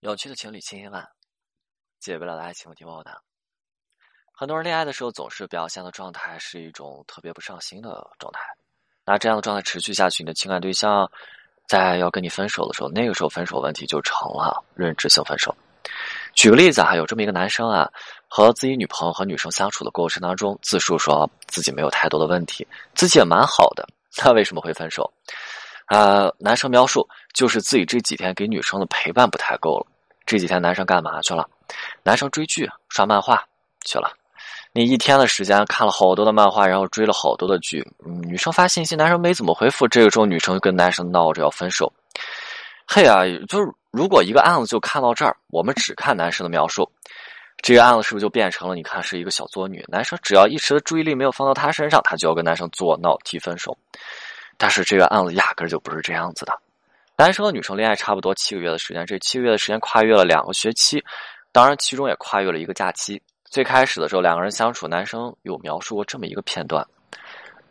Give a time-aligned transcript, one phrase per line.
[0.00, 1.06] 有趣的情侣千千万，
[1.98, 3.20] 解不了的爱情问题帮我答。
[4.32, 8.40] 很多人恋爱的时候总是表现的状态是一种特别不上心的状态，
[9.04, 11.10] 那这样的状态持续下去，你的情感对象
[11.68, 15.54] 在要跟你分手的时候，那个时候分手问题就成了认知性分手。
[16.34, 17.86] 举个例子啊，有这么一个男生啊，
[18.26, 23.86] 和自己女朋友和女生相处的过程当中，自述说自己没有太多的问题，自己也蛮好的，
[24.16, 25.12] 那为什么会分手？
[25.90, 29.86] 啊，男生描述就是自己这几天给女生的陪伴不太够了。
[30.24, 31.44] 这几天男生干嘛去了？
[32.04, 33.44] 男生追剧、刷漫画
[33.84, 34.08] 去了。
[34.72, 37.84] 你一天的时间看了好多的漫画，然后追了好多的剧。
[38.22, 39.88] 女生发信息，男生没怎么回复。
[39.88, 41.92] 这个时候，女生就跟男生闹着要分手。
[42.86, 46.88] 嘿啊，就是如果一个案子就看到这儿，我们只看男生的描述，
[47.62, 49.84] 这个案子是不是就变成了你看是一个小作女？
[49.88, 53.76] 男生只要一时的注意力没有放到她身上，她就要跟男生作闹提分手。
[54.60, 56.52] 但是这个案子压根就不是这样子的。
[57.16, 61.02] 男生和女生恋爱差不多七个月的时间，这七个月的时间跨越了两个学期，
[61.50, 63.20] 当然其中也跨越了一个假期。
[63.46, 66.86] 最开始的时候，两个人相处，男生有描述过这么一个片段：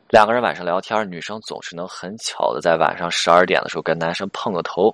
[0.10, 4.92] 两个人晚上聊天，女生总是能很巧的在晚上十二点的时候跟男生碰个头，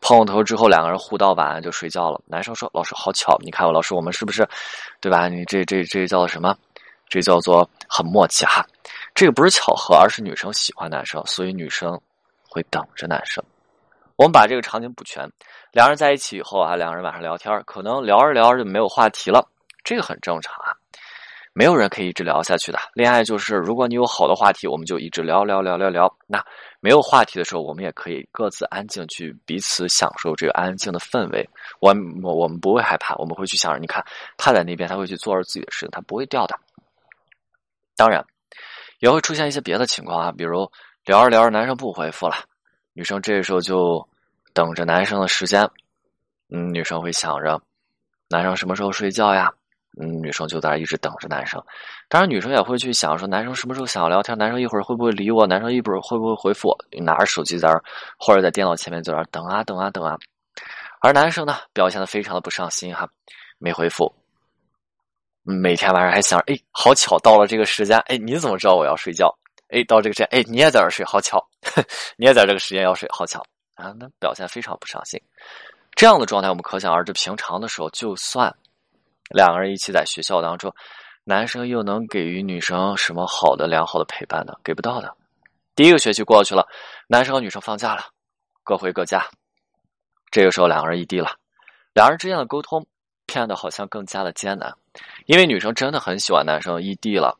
[0.00, 2.18] 碰个头之后，两个人互道晚安就睡觉了。
[2.26, 4.48] 男生说：“老师好巧，你看我老师，我们是不是，
[5.02, 5.28] 对吧？
[5.28, 6.56] 你这这这叫做什么？
[7.10, 8.66] 这叫做很默契哈。”
[9.16, 11.98] 这个不是巧合，而是女生喜欢男生，所以女生
[12.46, 13.42] 会等着男生。
[14.16, 15.26] 我们把这个场景补全：
[15.72, 19.42] 两人在一起以后啊，两个人晚上聊天，可能聊着聊着就没有话题了，
[19.82, 20.76] 这个很正常啊。
[21.54, 22.78] 没有人可以一直聊下去的。
[22.92, 26.14] 恋爱就是，如果你有好的话题，我们就一直聊聊聊聊聊。
[26.26, 26.44] 那
[26.80, 31.48] 没有话题的时候，我们也可以各自安静去彼此享受这个安静的氛围。
[31.80, 34.04] 我我我们不会害怕，我们会去想着，你看
[34.36, 36.54] 他在那边，他会去做着自己的事情，他不会掉的。
[37.96, 38.22] 当然。
[39.00, 40.70] 也会出现一些别的情况啊，比如
[41.04, 42.36] 聊着聊着，男生不回复了，
[42.92, 44.06] 女生这时候就
[44.52, 45.68] 等着男生的时间。
[46.48, 47.60] 嗯，女生会想着
[48.28, 49.52] 男生什么时候睡觉呀？
[49.98, 51.62] 嗯，女生就在那一直等着男生。
[52.08, 54.36] 当然，女生也会去想说，男生什么时候想要聊天？
[54.36, 55.46] 男生一会儿会不会理我？
[55.46, 56.76] 男生一会儿会不会回复？
[57.00, 57.80] 拿着手机在那，
[58.18, 60.16] 或者在电脑前面在那等啊等啊等啊。
[61.00, 63.08] 而男生呢，表现的非常的不上心哈，
[63.58, 64.14] 没回复。
[65.48, 69.32] 每天晚上还想着，哎，好巧，到了这个时间，哎，你怎么知道我要睡觉？
[69.68, 71.38] 哎，到这个时间，哎，你也在这睡，好巧，
[72.18, 73.40] 你也在这个时间要睡，好巧
[73.74, 73.94] 啊！
[73.98, 75.20] 那表现非常不上心，
[75.94, 77.12] 这样的状态我们可想而知。
[77.12, 78.52] 平常的时候，就算
[79.30, 80.74] 两个人一起在学校当中，
[81.22, 84.52] 男生又能给予女生什么好的、良好的陪伴呢？
[84.64, 85.14] 给不到的。
[85.76, 86.66] 第一个学期过去了，
[87.06, 88.02] 男生和女生放假了，
[88.64, 89.24] 各回各家。
[90.30, 91.36] 这个时候，两个人异地了，
[91.92, 92.84] 两人之间的沟通
[93.26, 94.74] 变得好像更加的艰难。
[95.26, 97.38] 因为女生真的很喜欢男生，异地了，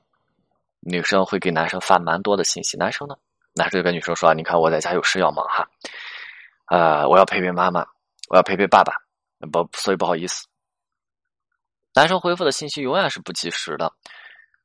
[0.81, 2.77] 女生会给男生发蛮多的信息。
[2.77, 3.17] 男生呢，
[3.55, 5.69] 男生就跟女生说：“你看我在家有事要忙哈，
[6.66, 7.87] 呃，我要陪陪妈妈，
[8.28, 8.93] 我要陪陪爸爸，
[9.53, 10.47] 不，所以不好意思。”
[11.95, 13.93] 男生回复的信息永远是不及时的。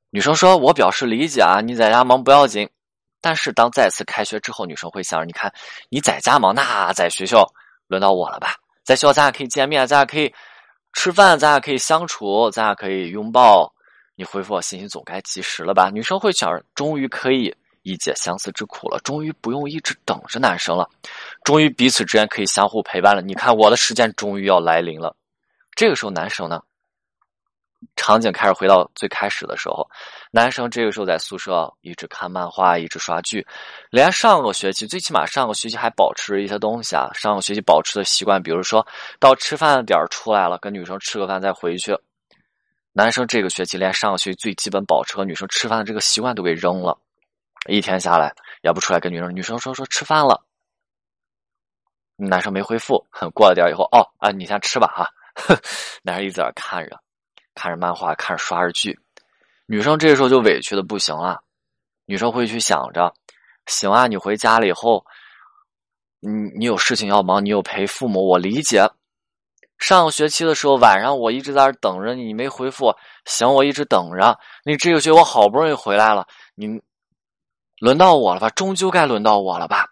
[0.10, 2.70] 女生说：“我表示理解啊，你在家忙不要紧。”
[3.22, 5.54] 但是当再次开学之后，女生会想：“你看
[5.90, 7.46] 你在家忙，那在学校
[7.88, 8.56] 轮到我了吧？
[8.84, 10.34] 在学校咱俩可以见面，咱俩可以。”
[10.94, 13.74] 吃饭，咱俩可以相处，咱俩可以拥抱。
[14.16, 15.90] 你回复我信息总该及时了吧？
[15.92, 20.88] 女生会想，终于可以一解相思之苦了，终于不用一直等着男生了，
[21.44, 23.22] 终于彼此之间可以相互陪伴了。
[23.22, 25.16] 你看，我的时间终于要来临了。
[25.76, 26.62] 这个时候，男生呢？
[27.96, 29.88] 场景开始回到最开始的时候，
[30.32, 33.46] 男生这个时候在宿舍一直看漫画，一直刷剧，
[33.90, 37.10] 连上个学期最起码上个学期还保持一些东西啊。
[37.14, 38.86] 上个学期保持的习惯，比如说
[39.20, 41.98] 到吃饭的点儿出来了，跟女生吃个饭再回去。
[42.94, 46.98] 男生这个学期连上个学期最基本保持和女生吃饭的这个习惯都给扔了，
[47.68, 49.34] 一天下来也不出来跟女生。
[49.36, 50.44] 女生说说吃饭了，
[52.18, 53.06] 男生没回复。
[53.34, 55.08] 过了点以后，哦啊，你先吃吧哈。
[56.04, 57.00] 男生一直在那看着。
[57.54, 58.98] 看着漫画，看着刷着剧，
[59.66, 61.42] 女生这时候就委屈的不行了。
[62.06, 63.14] 女生会去想着，
[63.68, 65.06] 行啊，你回家了以后，
[66.20, 68.90] 你你有事情要忙，你有陪父母，我理解。
[69.78, 72.94] 上个学期的时候，晚上我一直在那等着你，你没回复，
[73.26, 74.38] 行，我一直等着。
[74.64, 76.80] 你这个学期我好不容易回来了，你
[77.80, 78.50] 轮到我了吧？
[78.52, 79.88] 终究该轮到我了吧？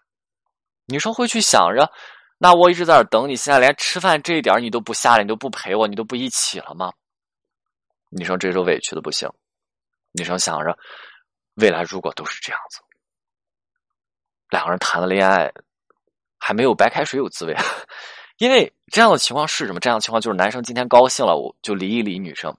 [0.86, 1.90] 女生会去想着，
[2.38, 6.92] 那我一直在那等你，现在连吃饭这一点你都不下来，你都不陪我，你都不一起了吗？
[8.10, 9.28] 女生这时候委屈的不行，
[10.12, 10.76] 女生想着，
[11.54, 12.80] 未来如果都是这样子，
[14.50, 15.50] 两个人谈了恋爱，
[16.38, 17.56] 还没有白开水有滋味。
[18.38, 19.80] 因为这样的情况是什么？
[19.80, 22.52] 这样的情况就是男生今天高兴了，我就理一理女生；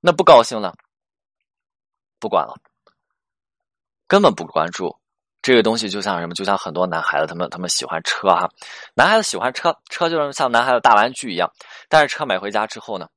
[0.00, 0.74] 那不高兴了，
[2.18, 2.54] 不管了，
[4.06, 4.98] 根本不关注。
[5.40, 6.34] 这个东西就像什么？
[6.34, 8.50] 就像很多男孩子，他们他们喜欢车哈，
[8.94, 11.52] 男孩子喜欢车，车就是像男孩子大玩具一样。
[11.88, 13.08] 但是车买回家之后呢，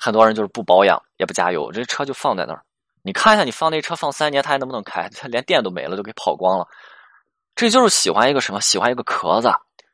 [0.00, 2.62] 很多人就是不保养也不加油，这车就放在那儿。
[3.02, 5.08] 你看一下，你放那车放三年，它还能不能开？
[5.10, 6.66] 它连电都没了，都给跑光了。
[7.54, 8.60] 这就是喜欢一个什么？
[8.60, 9.50] 喜欢一个壳子。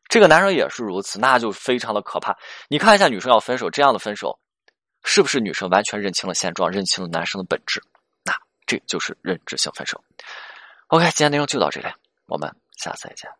[0.08, 2.36] 这个男生也是如此，那就非常的可怕。
[2.68, 4.38] 你看一下，女生要分手，这样的分手，
[5.04, 7.82] 是不是女生完全认清了现状，认清了男生的本质？
[8.24, 8.34] 那
[8.66, 10.02] 这就是认知性分手。
[10.88, 11.86] OK，今天内容就到这里，
[12.26, 13.30] 我们下次再见。